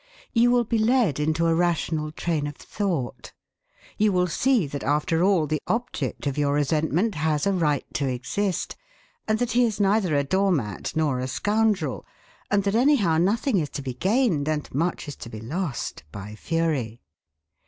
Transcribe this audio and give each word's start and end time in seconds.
You 0.33 0.49
will 0.49 0.63
be 0.63 0.79
led 0.79 1.19
into 1.19 1.45
a 1.45 1.53
rational 1.53 2.11
train 2.11 2.47
of 2.47 2.55
thought; 2.55 3.33
you 3.99 4.11
will 4.11 4.25
see 4.25 4.65
that 4.65 4.83
after 4.83 5.21
all 5.23 5.45
the 5.45 5.61
object 5.67 6.25
of 6.25 6.39
your 6.39 6.53
resentment 6.53 7.13
has 7.13 7.45
a 7.45 7.53
right 7.53 7.85
to 7.93 8.07
exist, 8.07 8.75
and 9.27 9.37
that 9.37 9.51
he 9.51 9.63
is 9.63 9.79
neither 9.79 10.15
a 10.15 10.23
doormat 10.23 10.93
nor 10.95 11.19
a 11.19 11.27
scoundrel, 11.27 12.03
and 12.49 12.63
that 12.63 12.73
anyhow 12.73 13.19
nothing 13.19 13.59
is 13.59 13.69
to 13.69 13.83
be 13.83 13.93
gained, 13.93 14.49
and 14.49 14.73
much 14.73 15.07
is 15.07 15.15
to 15.17 15.29
be 15.29 15.39
lost, 15.39 16.03
by 16.11 16.33
fury. 16.33 17.03